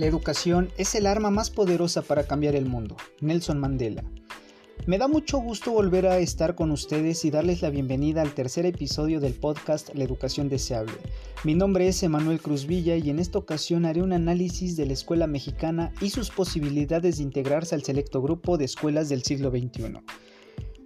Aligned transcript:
La 0.00 0.06
educación 0.06 0.70
es 0.78 0.94
el 0.94 1.06
arma 1.06 1.28
más 1.30 1.50
poderosa 1.50 2.00
para 2.00 2.24
cambiar 2.24 2.56
el 2.56 2.64
mundo. 2.64 2.96
Nelson 3.20 3.58
Mandela. 3.58 4.02
Me 4.86 4.96
da 4.96 5.08
mucho 5.08 5.36
gusto 5.40 5.72
volver 5.72 6.06
a 6.06 6.16
estar 6.20 6.54
con 6.54 6.70
ustedes 6.70 7.22
y 7.26 7.30
darles 7.30 7.60
la 7.60 7.68
bienvenida 7.68 8.22
al 8.22 8.32
tercer 8.32 8.64
episodio 8.64 9.20
del 9.20 9.34
podcast 9.34 9.90
La 9.92 10.04
Educación 10.04 10.48
Deseable. 10.48 10.94
Mi 11.44 11.54
nombre 11.54 11.86
es 11.86 12.02
Emanuel 12.02 12.40
Cruz 12.40 12.64
Villa 12.64 12.96
y 12.96 13.10
en 13.10 13.18
esta 13.18 13.36
ocasión 13.36 13.84
haré 13.84 14.00
un 14.00 14.14
análisis 14.14 14.74
de 14.74 14.86
la 14.86 14.94
escuela 14.94 15.26
mexicana 15.26 15.92
y 16.00 16.08
sus 16.08 16.30
posibilidades 16.30 17.18
de 17.18 17.24
integrarse 17.24 17.74
al 17.74 17.82
selecto 17.82 18.22
grupo 18.22 18.56
de 18.56 18.64
escuelas 18.64 19.10
del 19.10 19.22
siglo 19.22 19.50
XXI. 19.50 20.00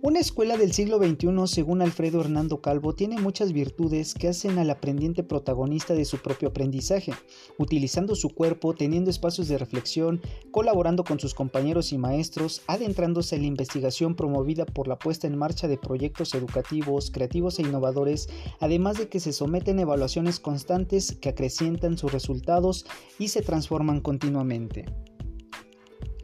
Una 0.07 0.21
escuela 0.21 0.59
del 0.59 0.75
siglo 0.75 0.99
XXI, 0.99 1.47
según 1.47 1.81
Alfredo 1.81 2.21
Hernando 2.21 2.61
Calvo, 2.61 2.95
tiene 2.95 3.19
muchas 3.19 3.55
virtudes 3.55 4.13
que 4.13 4.29
hacen 4.29 4.59
al 4.59 4.69
aprendiente 4.69 5.23
protagonista 5.23 5.95
de 5.95 6.05
su 6.05 6.19
propio 6.19 6.51
aprendizaje, 6.51 7.15
utilizando 7.57 8.15
su 8.15 8.29
cuerpo, 8.29 8.75
teniendo 8.75 9.09
espacios 9.09 9.49
de 9.49 9.57
reflexión, 9.57 10.21
colaborando 10.51 11.05
con 11.05 11.19
sus 11.19 11.33
compañeros 11.33 11.91
y 11.91 11.97
maestros, 11.97 12.61
adentrándose 12.67 13.37
en 13.37 13.43
la 13.43 13.49
investigación 13.49 14.15
promovida 14.15 14.67
por 14.67 14.89
la 14.89 14.99
puesta 14.99 15.27
en 15.27 15.39
marcha 15.39 15.69
de 15.69 15.79
proyectos 15.79 16.35
educativos, 16.35 17.11
creativos 17.11 17.59
e 17.59 17.63
innovadores, 17.63 18.29
además 18.61 18.99
de 18.99 19.09
que 19.09 19.21
se 19.21 19.33
someten 19.33 19.79
a 19.79 19.83
evaluaciones 19.83 20.39
constantes 20.39 21.17
que 21.17 21.31
acrecientan 21.31 21.97
sus 21.97 22.13
resultados 22.13 22.85
y 23.19 23.29
se 23.29 23.41
transforman 23.41 24.03
continuamente. 24.03 24.85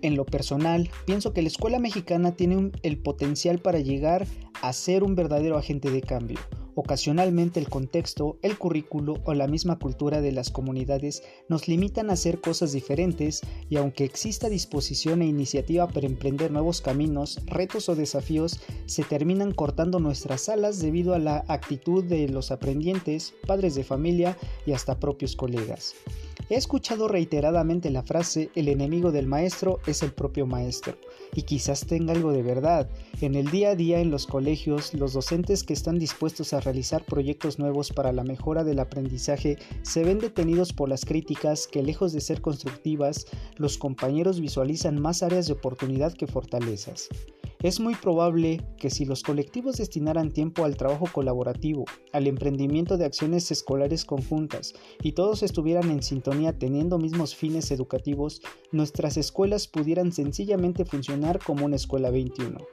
En 0.03 0.17
lo 0.17 0.25
personal, 0.25 0.91
pienso 1.05 1.33
que 1.33 1.43
la 1.43 1.49
escuela 1.49 1.79
mexicana 1.79 2.33
tiene 2.33 2.71
el 2.83 2.99
potencial 2.99 3.59
para 3.59 3.81
llegar 3.81 4.27
a 4.63 4.73
ser 4.73 5.03
un 5.05 5.15
verdadero 5.15 5.59
agente 5.59 5.91
de 5.91 6.01
cambio. 6.01 6.39
Ocasionalmente 6.75 7.59
el 7.59 7.69
contexto, 7.69 8.39
el 8.43 8.57
currículo 8.57 9.19
o 9.25 9.35
la 9.35 9.49
misma 9.49 9.79
cultura 9.79 10.21
de 10.21 10.33
las 10.33 10.51
comunidades 10.51 11.23
nos 11.49 11.69
limitan 11.69 12.11
a 12.11 12.13
hacer 12.13 12.41
cosas 12.41 12.73
diferentes 12.73 13.41
y 13.69 13.77
aunque 13.77 14.05
exista 14.05 14.49
disposición 14.49 15.23
e 15.23 15.27
iniciativa 15.27 15.89
para 15.89 16.07
emprender 16.07 16.51
nuevos 16.51 16.81
caminos, 16.81 17.41
retos 17.47 17.89
o 17.89 17.97
desafíos, 17.97 18.61
se 18.87 19.03
terminan 19.03 19.53
cortando 19.53 19.99
nuestras 19.99 20.49
alas 20.49 20.81
debido 20.81 21.15
a 21.15 21.19
la 21.19 21.45
actitud 21.49 22.05
de 22.05 22.29
los 22.29 22.51
aprendientes, 22.51 23.35
padres 23.47 23.75
de 23.75 23.85
familia 23.85 24.37
y 24.67 24.73
hasta 24.73 24.99
propios 24.99 25.37
colegas. 25.37 25.95
He 26.49 26.57
escuchado 26.57 27.07
reiteradamente 27.07 27.91
la 27.91 28.03
frase 28.03 28.51
el 28.57 28.69
enemigo 28.69 29.13
del 29.13 29.27
maestro 29.29 29.79
es 29.87 30.03
el 30.03 30.13
propio 30.13 30.47
maestro, 30.47 30.97
y 31.35 31.43
quizás 31.43 31.87
tenga 31.87 32.13
algo 32.13 32.33
de 32.33 32.43
verdad. 32.43 32.91
En 33.21 33.37
el 33.37 33.53
día 33.53 33.71
a 33.71 33.75
día 33.77 34.01
en 34.01 34.11
los 34.11 34.27
colegios, 34.27 34.93
los 34.95 35.13
docentes 35.13 35.63
que 35.63 35.75
están 35.75 36.01
dispuestos 36.01 36.53
a 36.53 36.60
realizar 36.61 37.05
proyectos 37.05 37.59
nuevos 37.59 37.91
para 37.91 38.13
la 38.13 38.25
mejora 38.25 38.65
del 38.65 38.79
aprendizaje 38.79 39.59
se 39.83 40.05
ven 40.05 40.19
detenidos 40.19 40.73
por 40.73 40.89
las 40.89 41.05
críticas 41.05 41.67
que 41.67 41.83
lejos 41.83 42.13
de 42.13 42.21
ser 42.21 42.41
constructivas, 42.41 43.27
los 43.57 43.79
compañeros 43.79 44.41
visualizan 44.41 45.01
más 45.01 45.23
áreas 45.23 45.47
de 45.47 45.55
oportunidad 45.55 46.13
que 46.13 46.27
fortalezas. 46.27 47.09
Es 47.63 47.79
muy 47.79 47.95
probable 47.95 48.65
que 48.79 48.89
si 48.89 49.05
los 49.05 49.23
colectivos 49.23 49.77
destinaran 49.77 50.31
tiempo 50.31 50.65
al 50.65 50.79
trabajo 50.79 51.07
colaborativo, 51.13 51.85
al 52.11 52.27
emprendimiento 52.27 52.97
de 52.97 53.05
acciones 53.05 53.51
escolares 53.51 54.07
conjuntas 54.07 54.73
y 55.03 55.13
todos 55.13 55.43
estuvieran 55.43 55.91
en 55.91 56.03
sintonía 56.03 56.59
teniendo 56.59 56.97
mismos 56.97 57.35
fines 57.35 57.71
educativos, 57.71 58.41
nuestras 58.73 59.19
escuelas 59.19 59.69
pudieran 59.69 60.11
sencillamente 60.11 60.87
funcionar 60.87 61.39
como 61.39 61.67
una 61.67 61.77
escuela 61.77 62.11
21. 62.11 62.67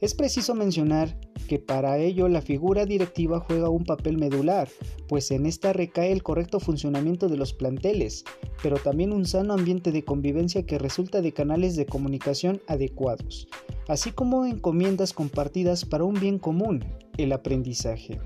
Es 0.00 0.14
preciso 0.14 0.56
mencionar 0.56 1.16
que 1.48 1.60
para 1.60 1.98
ello 1.98 2.26
la 2.26 2.42
figura 2.42 2.84
directiva 2.84 3.38
juega 3.38 3.68
un 3.68 3.84
papel 3.84 4.18
medular, 4.18 4.68
pues 5.08 5.30
en 5.30 5.46
esta 5.46 5.72
recae 5.72 6.10
el 6.10 6.24
correcto 6.24 6.58
funcionamiento 6.58 7.28
de 7.28 7.36
los 7.36 7.52
planteles, 7.52 8.24
pero 8.60 8.78
también 8.78 9.12
un 9.12 9.24
sano 9.24 9.54
ambiente 9.54 9.92
de 9.92 10.04
convivencia 10.04 10.66
que 10.66 10.78
resulta 10.78 11.22
de 11.22 11.30
canales 11.30 11.76
de 11.76 11.86
comunicación 11.86 12.60
adecuados 12.66 13.46
así 13.88 14.12
como 14.12 14.44
encomiendas 14.46 15.12
compartidas 15.12 15.84
para 15.84 16.04
un 16.04 16.14
bien 16.14 16.38
común, 16.38 16.84
el 17.16 17.32
aprendizaje. 17.32 18.20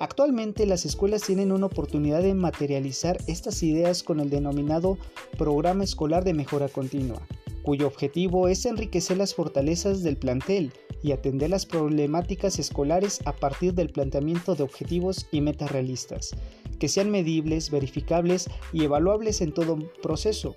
Actualmente 0.00 0.64
las 0.66 0.84
escuelas 0.84 1.22
tienen 1.22 1.50
una 1.50 1.66
oportunidad 1.66 2.22
de 2.22 2.34
materializar 2.34 3.18
estas 3.26 3.62
ideas 3.62 4.02
con 4.04 4.20
el 4.20 4.30
denominado 4.30 4.96
Programa 5.36 5.82
Escolar 5.82 6.22
de 6.22 6.34
Mejora 6.34 6.68
Continua, 6.68 7.20
cuyo 7.62 7.86
objetivo 7.88 8.46
es 8.48 8.64
enriquecer 8.64 9.16
las 9.16 9.34
fortalezas 9.34 10.02
del 10.02 10.16
plantel 10.16 10.72
y 11.02 11.12
atender 11.12 11.50
las 11.50 11.66
problemáticas 11.66 12.58
escolares 12.58 13.20
a 13.24 13.32
partir 13.32 13.74
del 13.74 13.90
planteamiento 13.90 14.54
de 14.54 14.62
objetivos 14.62 15.26
y 15.32 15.40
metas 15.40 15.72
realistas, 15.72 16.30
que 16.78 16.88
sean 16.88 17.10
medibles, 17.10 17.70
verificables 17.70 18.48
y 18.72 18.84
evaluables 18.84 19.40
en 19.40 19.52
todo 19.52 19.78
proceso, 20.00 20.54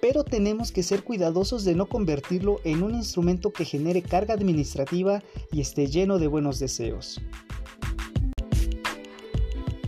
pero 0.00 0.24
tenemos 0.24 0.72
que 0.72 0.82
ser 0.82 1.02
cuidadosos 1.02 1.64
de 1.64 1.74
no 1.74 1.86
convertirlo 1.86 2.60
en 2.64 2.82
un 2.82 2.94
instrumento 2.94 3.52
que 3.52 3.64
genere 3.64 4.02
carga 4.02 4.34
administrativa 4.34 5.22
y 5.52 5.60
esté 5.60 5.86
lleno 5.86 6.18
de 6.18 6.26
buenos 6.26 6.58
deseos. 6.58 7.20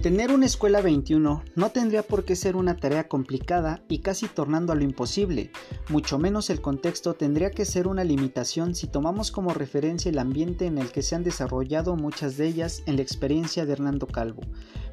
Tener 0.02 0.30
una 0.30 0.46
escuela 0.46 0.80
21 0.80 1.42
no 1.56 1.70
tendría 1.70 2.04
por 2.04 2.24
qué 2.24 2.36
ser 2.36 2.54
una 2.54 2.76
tarea 2.76 3.08
complicada 3.08 3.82
y 3.88 3.98
casi 3.98 4.28
tornando 4.28 4.72
a 4.72 4.76
lo 4.76 4.84
imposible, 4.84 5.50
mucho 5.88 6.20
menos 6.20 6.50
el 6.50 6.60
contexto 6.60 7.14
tendría 7.14 7.50
que 7.50 7.64
ser 7.64 7.88
una 7.88 8.04
limitación 8.04 8.76
si 8.76 8.86
tomamos 8.86 9.32
como 9.32 9.52
referencia 9.52 10.08
el 10.08 10.20
ambiente 10.20 10.66
en 10.66 10.78
el 10.78 10.92
que 10.92 11.02
se 11.02 11.16
han 11.16 11.24
desarrollado 11.24 11.96
muchas 11.96 12.36
de 12.36 12.46
ellas 12.46 12.84
en 12.86 12.94
la 12.94 13.02
experiencia 13.02 13.66
de 13.66 13.72
Hernando 13.72 14.06
Calvo, 14.06 14.42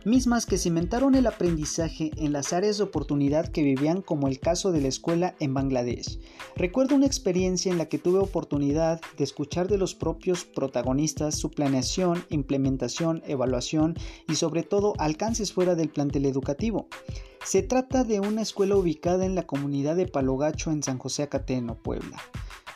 mismas 0.06 0.46
que 0.46 0.58
cimentaron 0.58 1.16
el 1.16 1.28
aprendizaje 1.28 2.12
en 2.18 2.32
las 2.32 2.54
áreas 2.54 2.78
de 2.78 2.84
oportunidad 2.84 3.48
que 3.48 3.64
vivían 3.64 4.02
como 4.02 4.28
el 4.28 4.40
caso 4.40 4.72
de 4.72 4.82
la 4.82 4.88
escuela 4.88 5.36
en 5.40 5.54
Bangladesh. 5.54 6.20
Recuerdo 6.56 6.96
una 6.96 7.08
experiencia 7.08 7.72
en 7.72 7.78
la 7.78 7.88
que 7.88 7.98
tuve 7.98 8.20
oportunidad 8.20 9.02
de 9.18 9.24
escuchar 9.24 9.68
de 9.68 9.78
los 9.78 9.96
propios 9.96 10.46
protagonistas 10.46 11.36
su 11.36 11.52
planeación, 11.52 12.24
implementación, 12.30 13.24
evaluación 13.26 13.96
y 14.28 14.36
sobre 14.36 14.64
todo 14.64 14.94
alcances 15.00 15.52
fuera 15.52 15.76
del 15.76 15.90
plantel 15.90 16.26
educativo. 16.26 16.88
Se 17.44 17.62
trata 17.62 18.04
de 18.04 18.20
una 18.20 18.42
escuela 18.42 18.76
ubicada 18.76 19.26
en 19.26 19.36
la 19.36 19.48
comunidad 19.48 19.96
de 19.96 20.08
Palogacho 20.08 20.72
en 20.72 20.84
San 20.84 20.98
José 20.98 21.24
Acateno, 21.24 21.76
Puebla. 21.76 22.18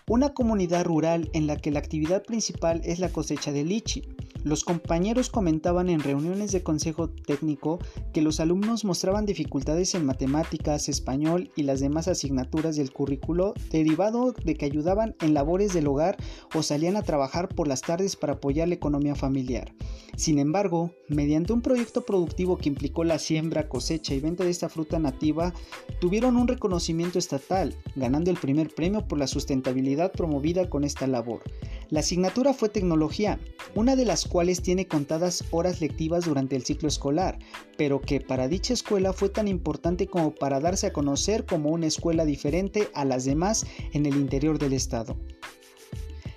Una 0.07 0.33
comunidad 0.33 0.85
rural 0.85 1.29
en 1.33 1.45
la 1.45 1.57
que 1.57 1.69
la 1.69 1.77
actividad 1.77 2.23
principal 2.23 2.81
es 2.83 2.99
la 2.99 3.09
cosecha 3.09 3.51
de 3.51 3.63
lichi. 3.63 4.03
Los 4.43 4.63
compañeros 4.63 5.29
comentaban 5.29 5.89
en 5.89 5.99
reuniones 5.99 6.51
de 6.51 6.63
consejo 6.63 7.09
técnico 7.09 7.79
que 8.13 8.21
los 8.21 8.39
alumnos 8.39 8.85
mostraban 8.85 9.25
dificultades 9.25 9.95
en 9.95 10.05
matemáticas, 10.05 10.87
español 10.87 11.51
y 11.55 11.63
las 11.63 11.81
demás 11.81 12.07
asignaturas 12.07 12.75
del 12.77 12.91
currículo 12.91 13.53
derivado 13.69 14.31
de 14.31 14.55
que 14.55 14.65
ayudaban 14.65 15.15
en 15.21 15.33
labores 15.33 15.73
del 15.73 15.87
hogar 15.87 16.17
o 16.55 16.63
salían 16.63 16.95
a 16.95 17.03
trabajar 17.03 17.49
por 17.49 17.67
las 17.67 17.81
tardes 17.81 18.15
para 18.15 18.33
apoyar 18.33 18.69
la 18.69 18.75
economía 18.75 19.15
familiar. 19.15 19.73
Sin 20.15 20.39
embargo, 20.39 20.91
mediante 21.07 21.53
un 21.53 21.61
proyecto 21.61 22.05
productivo 22.05 22.57
que 22.57 22.69
implicó 22.69 23.03
la 23.03 23.19
siembra, 23.19 23.69
cosecha 23.69 24.13
y 24.13 24.19
venta 24.19 24.43
de 24.43 24.49
esta 24.49 24.69
fruta 24.69 24.99
nativa, 24.99 25.53
tuvieron 26.01 26.35
un 26.35 26.47
reconocimiento 26.47 27.19
estatal, 27.19 27.75
ganando 27.95 28.31
el 28.31 28.37
primer 28.37 28.73
premio 28.73 29.07
por 29.07 29.17
la 29.17 29.27
sustentabilidad 29.27 30.11
promovida 30.11 30.69
con 30.69 30.83
esta 30.83 31.07
labor. 31.07 31.41
La 31.89 32.01
asignatura 32.01 32.53
fue 32.53 32.69
tecnología, 32.69 33.39
una 33.73 33.95
de 33.95 34.05
las 34.05 34.25
cuales 34.25 34.61
tiene 34.61 34.87
contadas 34.87 35.43
horas 35.49 35.81
lectivas 35.81 36.25
durante 36.25 36.55
el 36.55 36.63
ciclo 36.63 36.87
escolar, 36.87 37.39
pero 37.77 37.99
que 37.99 38.21
para 38.21 38.47
dicha 38.47 38.73
escuela 38.73 39.11
fue 39.11 39.29
tan 39.29 39.47
importante 39.47 40.05
como 40.05 40.35
para 40.35 40.59
darse 40.59 40.87
a 40.87 40.93
conocer 40.93 41.45
como 41.45 41.69
una 41.69 41.87
escuela 41.87 42.25
diferente 42.25 42.89
a 42.93 43.05
las 43.05 43.25
demás 43.25 43.65
en 43.93 44.05
el 44.05 44.15
interior 44.17 44.59
del 44.59 44.73
estado. 44.73 45.17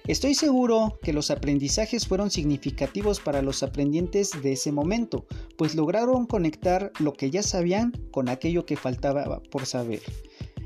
Estoy 0.06 0.34
seguro 0.34 0.98
que 1.02 1.12
los 1.12 1.30
aprendizajes 1.30 2.08
fueron 2.08 2.30
significativos 2.30 3.20
para 3.20 3.40
los 3.40 3.62
aprendientes 3.62 4.30
de 4.42 4.52
ese 4.52 4.72
momento, 4.72 5.26
pues 5.56 5.74
lograron 5.74 6.26
conectar 6.26 6.92
lo 6.98 7.12
que 7.12 7.30
ya 7.30 7.42
sabían 7.42 7.92
con 8.10 8.28
aquello 8.28 8.64
que 8.66 8.76
faltaba 8.76 9.42
por 9.50 9.66
saber. 9.66 10.00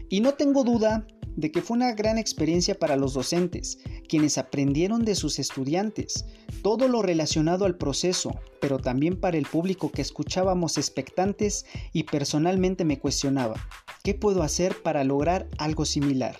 Y 0.09 0.21
no 0.21 0.35
tengo 0.35 0.65
duda 0.65 1.07
de 1.37 1.53
que 1.53 1.61
fue 1.61 1.77
una 1.77 1.93
gran 1.93 2.17
experiencia 2.19 2.79
para 2.79 2.97
los 2.97 3.13
docentes, 3.13 3.79
quienes 4.07 4.39
aprendieron 4.39 5.05
de 5.05 5.15
sus 5.15 5.39
estudiantes, 5.39 6.27
todo 6.63 6.89
lo 6.89 7.03
relacionado 7.03 7.65
al 7.65 7.77
proceso, 7.77 8.33
pero 8.61 8.79
también 8.79 9.19
para 9.21 9.39
el 9.39 9.47
público 9.47 9.91
que 9.91 10.03
escuchábamos 10.03 10.79
expectantes 10.79 11.67
y 11.93 12.05
personalmente 12.05 12.85
me 12.85 12.99
cuestionaba, 12.99 13.55
¿qué 14.03 14.15
puedo 14.15 14.43
hacer 14.43 14.83
para 14.83 15.05
lograr 15.05 15.49
algo 15.59 15.85
similar? 15.85 16.37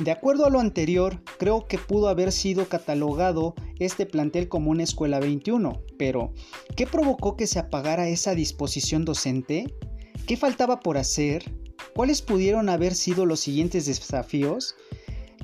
De 0.00 0.12
acuerdo 0.12 0.46
a 0.46 0.50
lo 0.50 0.60
anterior, 0.60 1.20
creo 1.38 1.66
que 1.66 1.76
pudo 1.76 2.08
haber 2.08 2.30
sido 2.30 2.68
catalogado 2.68 3.54
este 3.80 4.06
plantel 4.06 4.48
como 4.48 4.70
una 4.70 4.84
escuela 4.84 5.18
21, 5.18 5.82
pero 5.98 6.32
¿qué 6.76 6.86
provocó 6.86 7.36
que 7.36 7.48
se 7.48 7.58
apagara 7.58 8.08
esa 8.08 8.36
disposición 8.36 9.04
docente? 9.04 9.74
¿Qué 10.28 10.36
faltaba 10.36 10.78
por 10.78 10.98
hacer? 10.98 11.52
¿Cuáles 11.96 12.22
pudieron 12.22 12.68
haber 12.68 12.94
sido 12.94 13.26
los 13.26 13.40
siguientes 13.40 13.86
desafíos? 13.86 14.76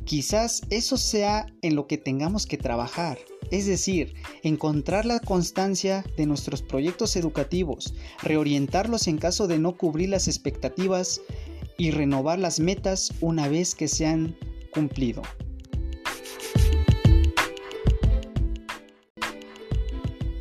Quizás 0.05 0.63
eso 0.69 0.97
sea 0.99 1.47
en 1.63 1.77
lo 1.77 1.87
que 1.87 1.97
tengamos 1.97 2.47
que 2.47 2.59
trabajar, 2.59 3.19
es 3.51 3.67
decir, 3.67 4.15
encontrar 4.43 5.07
la 5.07 5.19
constancia 5.19 6.05
de 6.17 6.27
nuestros 6.27 6.61
proyectos 6.61 7.17
educativos, 7.17 7.95
reorientarlos 8.23 9.09
en 9.09 9.17
caso 9.17 9.47
de 9.47 9.59
no 9.59 9.77
cubrir 9.77 10.11
las 10.11 10.29
expectativas 10.29 11.23
y 11.79 11.91
renovar 11.91 12.39
las 12.39 12.61
metas 12.61 13.13
una 13.21 13.49
vez 13.49 13.75
que 13.75 13.89
se 13.89 14.07
han 14.07 14.37
cumplido. 14.73 15.23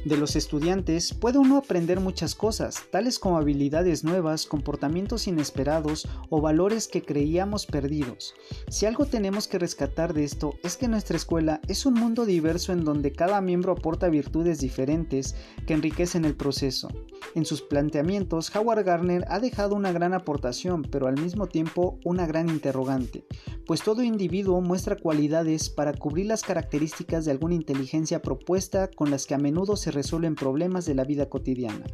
De 0.05 0.17
los 0.17 0.35
estudiantes 0.35 1.13
puede 1.13 1.37
uno 1.37 1.55
aprender 1.55 2.01
muchas 2.01 2.35
cosas, 2.35 2.83
tales 2.91 3.19
como 3.19 3.37
habilidades 3.37 4.03
nuevas, 4.03 4.45
comportamientos 4.45 5.27
inesperados 5.27 6.09
o 6.29 6.41
valores 6.41 6.89
que 6.89 7.03
creíamos 7.03 7.65
perdidos. 7.65 8.33
Si 8.67 8.85
algo 8.85 9.05
tenemos 9.05 9.47
que 9.47 9.59
rescatar 9.59 10.13
de 10.13 10.25
esto 10.25 10.55
es 10.61 10.75
que 10.75 10.89
nuestra 10.89 11.15
escuela 11.15 11.61
es 11.69 11.85
un 11.85 11.93
mundo 11.93 12.25
diverso 12.25 12.73
en 12.73 12.83
donde 12.83 13.13
cada 13.13 13.39
miembro 13.39 13.71
aporta 13.71 14.09
virtudes 14.09 14.59
diferentes 14.59 15.35
que 15.65 15.73
enriquecen 15.73 16.25
el 16.25 16.35
proceso. 16.35 16.89
En 17.33 17.45
sus 17.45 17.61
planteamientos, 17.61 18.53
Howard 18.53 18.83
Gardner 18.83 19.23
ha 19.29 19.39
dejado 19.39 19.73
una 19.73 19.93
gran 19.93 20.13
aportación, 20.13 20.81
pero 20.81 21.07
al 21.07 21.19
mismo 21.19 21.47
tiempo 21.47 21.97
una 22.03 22.27
gran 22.27 22.49
interrogante, 22.49 23.25
pues 23.65 23.81
todo 23.81 24.03
individuo 24.03 24.59
muestra 24.59 24.97
cualidades 24.97 25.69
para 25.69 25.93
cubrir 25.93 26.25
las 26.25 26.43
características 26.43 27.23
de 27.23 27.31
alguna 27.31 27.55
inteligencia 27.55 28.21
propuesta 28.21 28.89
con 28.89 29.09
las 29.09 29.25
que 29.25 29.35
a 29.35 29.37
menudo 29.37 29.77
se 29.77 29.92
resuelven 29.93 30.35
problemas 30.35 30.85
de 30.85 30.95
la 30.95 31.03
vida 31.03 31.29
cotidiana. 31.29 31.85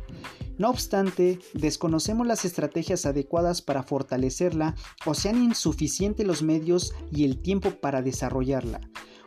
No 0.57 0.69
obstante, 0.69 1.39
desconocemos 1.53 2.27
las 2.27 2.43
estrategias 2.43 3.05
adecuadas 3.05 3.61
para 3.61 3.83
fortalecerla 3.83 4.75
o 5.05 5.13
sean 5.13 5.41
insuficientes 5.41 6.27
los 6.27 6.43
medios 6.43 6.93
y 7.11 7.23
el 7.23 7.41
tiempo 7.41 7.71
para 7.79 8.01
desarrollarla. 8.01 8.81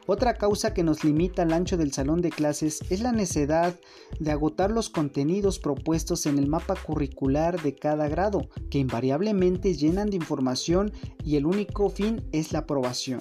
Otra 0.06 0.34
causa 0.34 0.74
que 0.74 0.82
nos 0.82 1.04
limita 1.04 1.42
al 1.42 1.52
ancho 1.52 1.76
del 1.76 1.92
salón 1.92 2.22
de 2.22 2.30
clases 2.30 2.80
es 2.90 3.00
la 3.00 3.12
necesidad 3.12 3.78
de 4.18 4.32
agotar 4.32 4.72
los 4.72 4.90
contenidos 4.90 5.60
propuestos 5.60 6.26
en 6.26 6.38
el 6.38 6.48
mapa 6.48 6.74
curricular 6.74 7.62
de 7.62 7.76
cada 7.76 8.08
grado, 8.08 8.48
que 8.68 8.78
invariablemente 8.78 9.74
llenan 9.74 10.10
de 10.10 10.16
información 10.16 10.92
y 11.24 11.36
el 11.36 11.46
único 11.46 11.88
fin 11.88 12.28
es 12.32 12.52
la 12.52 12.60
aprobación, 12.60 13.20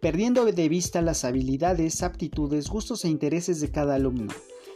perdiendo 0.00 0.44
de 0.44 0.68
vista 0.68 1.02
las 1.02 1.24
habilidades, 1.24 2.04
aptitudes, 2.04 2.68
gustos 2.68 3.04
e 3.04 3.08
intereses 3.08 3.60
de 3.60 3.72
cada 3.72 3.96
alumno. 3.96 4.32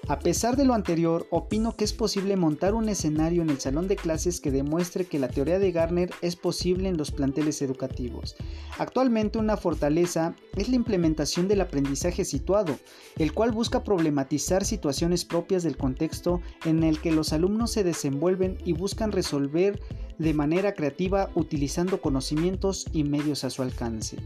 A 0.08 0.20
pesar 0.20 0.56
de 0.56 0.64
lo 0.64 0.75
anterior, 0.75 1.26
opino 1.31 1.75
que 1.75 1.82
es 1.82 1.93
posible 1.93 2.37
montar 2.37 2.75
un 2.75 2.88
escenario 2.88 3.43
en 3.43 3.50
el 3.50 3.58
salón 3.58 3.88
de 3.88 3.97
clases 3.97 4.41
que 4.41 4.53
demuestre 4.53 5.06
que 5.06 5.19
la 5.19 5.26
teoría 5.26 5.58
de 5.58 5.73
Garner 5.73 6.11
es 6.23 6.37
posible 6.37 6.88
en 6.88 6.97
los 6.97 7.11
planteles 7.11 7.61
educativos. 7.61 8.37
Actualmente 8.79 9.38
una 9.38 9.56
fortaleza 9.56 10.37
es 10.55 10.69
la 10.69 10.76
implementación 10.76 11.49
del 11.49 11.61
aprendizaje 11.61 12.25
situado, 12.25 12.79
el 13.19 13.32
cual 13.32 13.50
busca 13.50 13.82
problematizar 13.82 14.64
situaciones 14.64 15.25
propias 15.25 15.64
del 15.64 15.76
contexto 15.76 16.41
en 16.64 16.85
el 16.85 17.00
que 17.00 17.11
los 17.11 17.32
alumnos 17.32 17.73
se 17.73 17.82
desenvuelven 17.82 18.58
y 18.64 18.75
buscan 18.75 19.11
resolver 19.11 19.81
de 20.19 20.35
manera 20.35 20.75
creativa 20.75 21.31
utilizando 21.35 22.00
conocimientos 22.00 22.87
y 22.93 23.03
medios 23.03 23.43
a 23.43 23.50
su 23.50 23.62
alcance. 23.62 24.19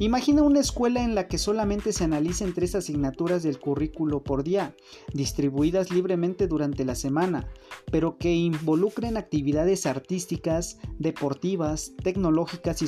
Imagina 0.00 0.42
una 0.42 0.60
escuela 0.60 1.02
en 1.02 1.16
la 1.16 1.26
que 1.26 1.38
solamente 1.38 1.92
se 1.92 2.04
analicen 2.04 2.54
tres 2.54 2.76
asignaturas 2.76 3.42
del 3.42 3.58
currículo 3.58 4.22
por 4.22 4.44
día, 4.44 4.76
distribuidas 5.12 5.90
libremente 5.90 6.46
durante 6.46 6.84
la 6.84 6.94
semana, 6.94 7.48
pero 7.90 8.16
que 8.16 8.32
involucren 8.32 9.16
actividades 9.16 9.86
artísticas, 9.86 10.78
deportivas, 11.00 11.94
tecnológicas 12.04 12.80
y 12.82 12.86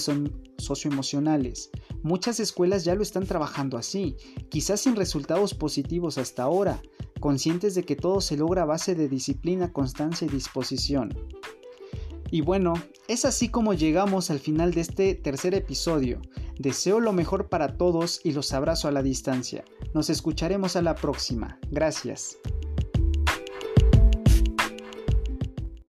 socioemocionales. 0.58 1.70
Muchas 2.04 2.38
escuelas 2.38 2.84
ya 2.84 2.94
lo 2.94 3.02
están 3.02 3.26
trabajando 3.26 3.76
así, 3.76 4.16
quizás 4.48 4.80
sin 4.80 4.94
resultados 4.94 5.52
positivos 5.52 6.16
hasta 6.16 6.44
ahora, 6.44 6.80
conscientes 7.18 7.74
de 7.74 7.82
que 7.82 7.96
todo 7.96 8.20
se 8.20 8.36
logra 8.36 8.62
a 8.62 8.66
base 8.66 8.94
de 8.94 9.08
disciplina, 9.08 9.72
constancia 9.72 10.28
y 10.28 10.30
disposición. 10.30 11.12
Y 12.30 12.42
bueno, 12.42 12.74
es 13.08 13.24
así 13.24 13.48
como 13.48 13.74
llegamos 13.74 14.30
al 14.30 14.38
final 14.38 14.72
de 14.72 14.82
este 14.82 15.16
tercer 15.16 15.54
episodio. 15.54 16.20
Deseo 16.60 17.00
lo 17.00 17.14
mejor 17.14 17.48
para 17.48 17.78
todos 17.78 18.20
y 18.22 18.32
los 18.32 18.52
abrazo 18.52 18.86
a 18.86 18.90
la 18.90 19.02
distancia. 19.02 19.64
Nos 19.94 20.10
escucharemos 20.10 20.76
a 20.76 20.82
la 20.82 20.94
próxima. 20.94 21.58
Gracias. 21.70 22.36